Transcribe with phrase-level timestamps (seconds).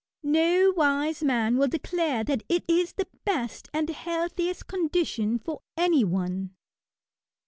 [0.23, 6.03] No wise man will declare that it is the best and healthiest condition for any
[6.03, 6.55] one.